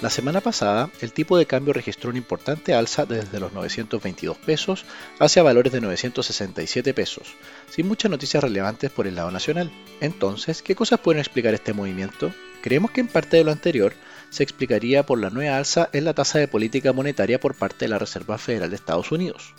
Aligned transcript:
La 0.00 0.10
semana 0.10 0.40
pasada, 0.40 0.90
el 1.00 1.12
tipo 1.12 1.36
de 1.36 1.46
cambio 1.46 1.72
registró 1.72 2.10
una 2.10 2.20
importante 2.20 2.72
alza 2.72 3.04
desde 3.04 3.40
los 3.40 3.52
922 3.52 4.38
pesos 4.38 4.84
hacia 5.18 5.42
valores 5.42 5.72
de 5.72 5.80
967 5.80 6.94
pesos, 6.94 7.34
sin 7.68 7.88
muchas 7.88 8.08
noticias 8.08 8.44
relevantes 8.44 8.92
por 8.92 9.08
el 9.08 9.16
lado 9.16 9.32
nacional. 9.32 9.72
Entonces, 10.00 10.62
¿qué 10.62 10.76
cosas 10.76 11.00
pueden 11.00 11.18
explicar 11.18 11.52
este 11.52 11.72
movimiento? 11.72 12.32
Creemos 12.62 12.92
que 12.92 13.00
en 13.00 13.08
parte 13.08 13.38
de 13.38 13.44
lo 13.44 13.50
anterior 13.50 13.92
se 14.30 14.44
explicaría 14.44 15.04
por 15.04 15.18
la 15.18 15.30
nueva 15.30 15.56
alza 15.56 15.90
en 15.92 16.04
la 16.04 16.14
tasa 16.14 16.38
de 16.38 16.46
política 16.46 16.92
monetaria 16.92 17.40
por 17.40 17.56
parte 17.56 17.86
de 17.86 17.88
la 17.88 17.98
Reserva 17.98 18.38
Federal 18.38 18.70
de 18.70 18.76
Estados 18.76 19.10
Unidos. 19.10 19.52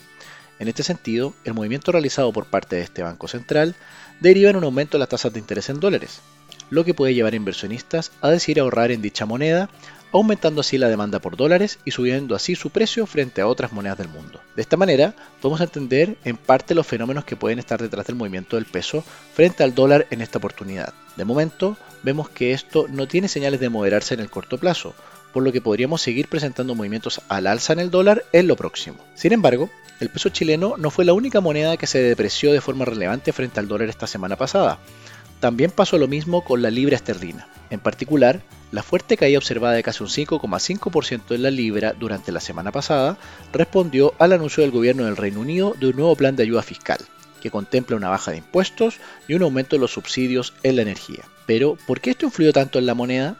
En 0.58 0.68
este 0.68 0.82
sentido, 0.82 1.34
el 1.44 1.52
movimiento 1.52 1.92
realizado 1.92 2.32
por 2.32 2.46
parte 2.46 2.76
de 2.76 2.82
este 2.82 3.02
Banco 3.02 3.28
Central 3.28 3.74
deriva 4.20 4.48
en 4.48 4.56
un 4.56 4.64
aumento 4.64 4.96
de 4.96 5.00
las 5.00 5.10
tasas 5.10 5.34
de 5.34 5.38
interés 5.38 5.68
en 5.68 5.80
dólares, 5.80 6.20
lo 6.70 6.84
que 6.84 6.94
puede 6.94 7.14
llevar 7.14 7.34
a 7.34 7.36
inversionistas 7.36 8.12
a 8.22 8.30
decidir 8.30 8.60
ahorrar 8.60 8.90
en 8.90 9.02
dicha 9.02 9.26
moneda 9.26 9.68
aumentando 10.12 10.60
así 10.60 10.78
la 10.78 10.88
demanda 10.88 11.18
por 11.18 11.36
dólares 11.36 11.78
y 11.84 11.90
subiendo 11.90 12.34
así 12.34 12.54
su 12.54 12.70
precio 12.70 13.06
frente 13.06 13.40
a 13.40 13.46
otras 13.46 13.72
monedas 13.72 13.98
del 13.98 14.08
mundo. 14.08 14.40
De 14.56 14.62
esta 14.62 14.76
manera, 14.76 15.14
podemos 15.40 15.60
entender 15.60 16.16
en 16.24 16.36
parte 16.36 16.74
los 16.74 16.86
fenómenos 16.86 17.24
que 17.24 17.36
pueden 17.36 17.58
estar 17.58 17.80
detrás 17.80 18.06
del 18.06 18.16
movimiento 18.16 18.56
del 18.56 18.66
peso 18.66 19.04
frente 19.34 19.62
al 19.62 19.74
dólar 19.74 20.06
en 20.10 20.20
esta 20.20 20.38
oportunidad. 20.38 20.92
De 21.16 21.24
momento, 21.24 21.76
vemos 22.02 22.28
que 22.28 22.52
esto 22.52 22.86
no 22.88 23.06
tiene 23.06 23.28
señales 23.28 23.60
de 23.60 23.68
moderarse 23.68 24.14
en 24.14 24.20
el 24.20 24.30
corto 24.30 24.58
plazo, 24.58 24.94
por 25.32 25.42
lo 25.42 25.52
que 25.52 25.60
podríamos 25.60 26.02
seguir 26.02 26.28
presentando 26.28 26.74
movimientos 26.74 27.20
al 27.28 27.46
alza 27.46 27.72
en 27.72 27.80
el 27.80 27.90
dólar 27.90 28.24
en 28.32 28.46
lo 28.46 28.56
próximo. 28.56 28.98
Sin 29.14 29.32
embargo, 29.32 29.70
el 30.00 30.08
peso 30.08 30.30
chileno 30.30 30.76
no 30.78 30.90
fue 30.90 31.04
la 31.04 31.12
única 31.12 31.40
moneda 31.40 31.76
que 31.76 31.86
se 31.86 32.00
depreció 32.00 32.52
de 32.52 32.60
forma 32.60 32.84
relevante 32.84 33.32
frente 33.32 33.60
al 33.60 33.68
dólar 33.68 33.88
esta 33.90 34.06
semana 34.06 34.36
pasada. 34.36 34.78
También 35.40 35.70
pasó 35.70 35.96
lo 35.96 36.06
mismo 36.06 36.44
con 36.44 36.60
la 36.60 36.70
libra 36.70 36.96
esterlina. 36.96 37.48
En 37.70 37.80
particular, 37.80 38.42
la 38.72 38.82
fuerte 38.82 39.16
caída 39.16 39.38
observada 39.38 39.74
de 39.74 39.82
casi 39.82 40.02
un 40.02 40.10
5,5% 40.10 41.34
en 41.34 41.42
la 41.42 41.50
libra 41.50 41.94
durante 41.98 42.30
la 42.30 42.40
semana 42.40 42.70
pasada 42.70 43.16
respondió 43.52 44.14
al 44.18 44.32
anuncio 44.32 44.62
del 44.62 44.70
gobierno 44.70 45.04
del 45.04 45.16
Reino 45.16 45.40
Unido 45.40 45.74
de 45.80 45.88
un 45.88 45.96
nuevo 45.96 46.14
plan 46.14 46.36
de 46.36 46.42
ayuda 46.42 46.62
fiscal, 46.62 46.98
que 47.40 47.50
contempla 47.50 47.96
una 47.96 48.10
baja 48.10 48.30
de 48.30 48.36
impuestos 48.36 48.98
y 49.26 49.34
un 49.34 49.42
aumento 49.42 49.76
de 49.76 49.80
los 49.80 49.92
subsidios 49.92 50.52
en 50.62 50.76
la 50.76 50.82
energía. 50.82 51.24
Pero, 51.46 51.76
¿por 51.86 52.00
qué 52.00 52.10
esto 52.10 52.26
influyó 52.26 52.52
tanto 52.52 52.78
en 52.78 52.86
la 52.86 52.94
moneda? 52.94 53.36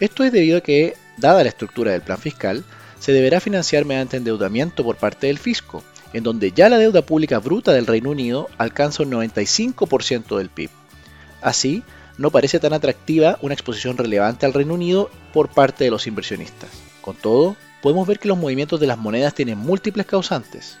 Esto 0.00 0.24
es 0.24 0.32
debido 0.32 0.58
a 0.58 0.62
que, 0.62 0.94
dada 1.18 1.42
la 1.42 1.50
estructura 1.50 1.92
del 1.92 2.02
plan 2.02 2.18
fiscal, 2.18 2.64
se 2.98 3.12
deberá 3.12 3.38
financiar 3.40 3.84
mediante 3.84 4.16
endeudamiento 4.16 4.82
por 4.82 4.96
parte 4.96 5.26
del 5.26 5.38
fisco, 5.38 5.84
en 6.12 6.24
donde 6.24 6.52
ya 6.52 6.68
la 6.68 6.78
deuda 6.78 7.02
pública 7.02 7.38
bruta 7.38 7.72
del 7.72 7.86
Reino 7.86 8.10
Unido 8.10 8.48
alcanza 8.56 9.02
un 9.02 9.10
95% 9.10 10.38
del 10.38 10.48
PIB. 10.48 10.70
Así, 11.40 11.82
no 12.16 12.30
parece 12.30 12.58
tan 12.58 12.72
atractiva 12.72 13.38
una 13.42 13.54
exposición 13.54 13.96
relevante 13.96 14.44
al 14.44 14.52
Reino 14.52 14.74
Unido 14.74 15.10
por 15.32 15.48
parte 15.48 15.84
de 15.84 15.90
los 15.90 16.06
inversionistas. 16.06 16.70
Con 17.00 17.16
todo, 17.16 17.56
podemos 17.80 18.06
ver 18.06 18.18
que 18.18 18.28
los 18.28 18.38
movimientos 18.38 18.80
de 18.80 18.86
las 18.86 18.98
monedas 18.98 19.34
tienen 19.34 19.58
múltiples 19.58 20.06
causantes. 20.06 20.78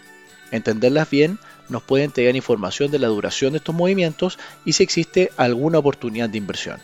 Entenderlas 0.50 1.10
bien 1.10 1.38
nos 1.68 1.82
puede 1.82 2.04
entregar 2.04 2.34
información 2.34 2.90
de 2.90 2.98
la 2.98 3.08
duración 3.08 3.52
de 3.52 3.58
estos 3.58 3.74
movimientos 3.74 4.38
y 4.64 4.72
si 4.72 4.82
existe 4.82 5.30
alguna 5.36 5.78
oportunidad 5.78 6.28
de 6.28 6.38
inversión. 6.38 6.80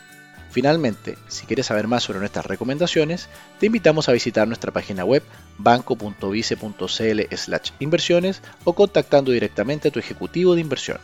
Finalmente, 0.50 1.16
si 1.26 1.46
quieres 1.46 1.66
saber 1.66 1.88
más 1.88 2.04
sobre 2.04 2.20
nuestras 2.20 2.46
recomendaciones, 2.46 3.28
te 3.58 3.66
invitamos 3.66 4.08
a 4.08 4.12
visitar 4.12 4.46
nuestra 4.46 4.70
página 4.70 5.04
web 5.04 5.24
banco.vice.cl/inversiones 5.58 8.40
o 8.62 8.72
contactando 8.72 9.32
directamente 9.32 9.88
a 9.88 9.90
tu 9.90 9.98
ejecutivo 9.98 10.54
de 10.54 10.60
inversión. 10.60 10.98